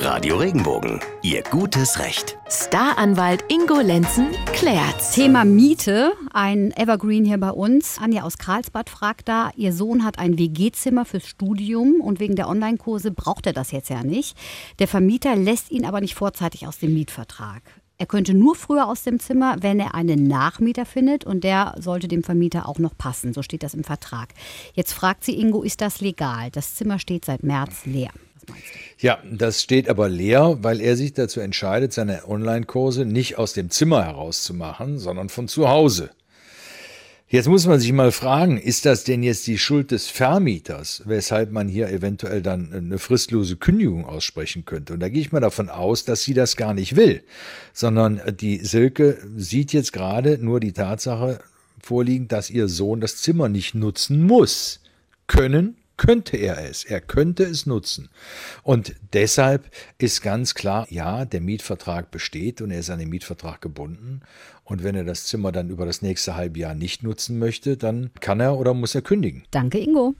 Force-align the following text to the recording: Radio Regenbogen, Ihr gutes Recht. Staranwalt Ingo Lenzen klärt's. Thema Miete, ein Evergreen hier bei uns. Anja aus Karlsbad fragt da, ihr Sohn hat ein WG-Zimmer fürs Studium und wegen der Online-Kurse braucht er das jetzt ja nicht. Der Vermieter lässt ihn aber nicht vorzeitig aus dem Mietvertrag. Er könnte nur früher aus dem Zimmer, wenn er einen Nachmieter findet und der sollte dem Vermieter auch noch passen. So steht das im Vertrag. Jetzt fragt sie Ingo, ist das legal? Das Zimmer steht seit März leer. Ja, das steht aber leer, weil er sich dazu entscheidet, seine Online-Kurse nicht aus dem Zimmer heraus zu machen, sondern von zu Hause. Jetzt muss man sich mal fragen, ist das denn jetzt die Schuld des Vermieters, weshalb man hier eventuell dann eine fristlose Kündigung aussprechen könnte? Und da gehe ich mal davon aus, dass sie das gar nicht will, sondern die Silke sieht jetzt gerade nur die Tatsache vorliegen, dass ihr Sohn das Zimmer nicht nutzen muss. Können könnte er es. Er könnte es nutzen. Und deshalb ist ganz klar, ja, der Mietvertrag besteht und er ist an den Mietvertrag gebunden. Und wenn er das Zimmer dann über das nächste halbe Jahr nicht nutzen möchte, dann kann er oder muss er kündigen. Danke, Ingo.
Radio 0.00 0.36
Regenbogen, 0.36 1.00
Ihr 1.22 1.42
gutes 1.42 1.98
Recht. 1.98 2.38
Staranwalt 2.48 3.44
Ingo 3.48 3.80
Lenzen 3.80 4.28
klärt's. 4.52 5.10
Thema 5.10 5.44
Miete, 5.44 6.12
ein 6.32 6.70
Evergreen 6.76 7.24
hier 7.24 7.38
bei 7.38 7.50
uns. 7.50 7.98
Anja 8.00 8.22
aus 8.22 8.38
Karlsbad 8.38 8.90
fragt 8.90 9.28
da, 9.28 9.50
ihr 9.56 9.72
Sohn 9.72 10.04
hat 10.04 10.20
ein 10.20 10.38
WG-Zimmer 10.38 11.04
fürs 11.04 11.26
Studium 11.26 12.00
und 12.00 12.20
wegen 12.20 12.36
der 12.36 12.48
Online-Kurse 12.48 13.10
braucht 13.10 13.46
er 13.46 13.52
das 13.52 13.72
jetzt 13.72 13.90
ja 13.90 14.04
nicht. 14.04 14.36
Der 14.78 14.86
Vermieter 14.86 15.34
lässt 15.34 15.72
ihn 15.72 15.84
aber 15.84 16.00
nicht 16.00 16.14
vorzeitig 16.14 16.68
aus 16.68 16.78
dem 16.78 16.94
Mietvertrag. 16.94 17.62
Er 17.98 18.06
könnte 18.06 18.34
nur 18.34 18.54
früher 18.54 18.86
aus 18.86 19.02
dem 19.02 19.18
Zimmer, 19.18 19.56
wenn 19.60 19.80
er 19.80 19.96
einen 19.96 20.28
Nachmieter 20.28 20.86
findet 20.86 21.24
und 21.24 21.42
der 21.42 21.74
sollte 21.80 22.06
dem 22.06 22.22
Vermieter 22.22 22.68
auch 22.68 22.78
noch 22.78 22.96
passen. 22.96 23.34
So 23.34 23.42
steht 23.42 23.64
das 23.64 23.74
im 23.74 23.82
Vertrag. 23.82 24.28
Jetzt 24.74 24.92
fragt 24.92 25.24
sie 25.24 25.38
Ingo, 25.40 25.62
ist 25.62 25.80
das 25.80 26.00
legal? 26.00 26.50
Das 26.52 26.76
Zimmer 26.76 27.00
steht 27.00 27.24
seit 27.24 27.42
März 27.42 27.84
leer. 27.84 28.10
Ja, 29.00 29.18
das 29.30 29.62
steht 29.62 29.88
aber 29.88 30.08
leer, 30.08 30.58
weil 30.60 30.80
er 30.80 30.96
sich 30.96 31.12
dazu 31.12 31.38
entscheidet, 31.38 31.92
seine 31.92 32.26
Online-Kurse 32.28 33.04
nicht 33.04 33.38
aus 33.38 33.52
dem 33.52 33.70
Zimmer 33.70 34.04
heraus 34.04 34.42
zu 34.42 34.54
machen, 34.54 34.98
sondern 34.98 35.28
von 35.28 35.46
zu 35.46 35.68
Hause. 35.68 36.10
Jetzt 37.28 37.46
muss 37.46 37.66
man 37.66 37.78
sich 37.78 37.92
mal 37.92 38.10
fragen, 38.10 38.56
ist 38.58 38.86
das 38.86 39.04
denn 39.04 39.22
jetzt 39.22 39.46
die 39.46 39.58
Schuld 39.58 39.90
des 39.92 40.08
Vermieters, 40.08 41.02
weshalb 41.04 41.52
man 41.52 41.68
hier 41.68 41.90
eventuell 41.90 42.42
dann 42.42 42.72
eine 42.72 42.98
fristlose 42.98 43.56
Kündigung 43.56 44.04
aussprechen 44.04 44.64
könnte? 44.64 44.94
Und 44.94 45.00
da 45.00 45.08
gehe 45.08 45.20
ich 45.20 45.30
mal 45.30 45.40
davon 45.40 45.68
aus, 45.68 46.04
dass 46.04 46.22
sie 46.22 46.34
das 46.34 46.56
gar 46.56 46.74
nicht 46.74 46.96
will, 46.96 47.22
sondern 47.74 48.20
die 48.40 48.64
Silke 48.64 49.18
sieht 49.36 49.72
jetzt 49.74 49.92
gerade 49.92 50.38
nur 50.38 50.58
die 50.58 50.72
Tatsache 50.72 51.38
vorliegen, 51.80 52.26
dass 52.26 52.50
ihr 52.50 52.66
Sohn 52.66 53.00
das 53.00 53.18
Zimmer 53.18 53.48
nicht 53.48 53.74
nutzen 53.74 54.22
muss. 54.22 54.80
Können 55.26 55.76
könnte 55.98 56.38
er 56.38 56.66
es. 56.66 56.84
Er 56.84 57.02
könnte 57.02 57.42
es 57.42 57.66
nutzen. 57.66 58.08
Und 58.62 58.94
deshalb 59.12 59.70
ist 59.98 60.22
ganz 60.22 60.54
klar, 60.54 60.86
ja, 60.88 61.26
der 61.26 61.42
Mietvertrag 61.42 62.10
besteht 62.10 62.62
und 62.62 62.70
er 62.70 62.80
ist 62.80 62.88
an 62.88 62.98
den 62.98 63.10
Mietvertrag 63.10 63.60
gebunden. 63.60 64.22
Und 64.64 64.82
wenn 64.82 64.94
er 64.94 65.04
das 65.04 65.24
Zimmer 65.24 65.52
dann 65.52 65.68
über 65.68 65.84
das 65.84 66.00
nächste 66.00 66.36
halbe 66.36 66.58
Jahr 66.58 66.74
nicht 66.74 67.02
nutzen 67.02 67.38
möchte, 67.38 67.76
dann 67.76 68.10
kann 68.20 68.40
er 68.40 68.58
oder 68.58 68.72
muss 68.72 68.94
er 68.94 69.02
kündigen. 69.02 69.44
Danke, 69.50 69.78
Ingo. 69.78 70.14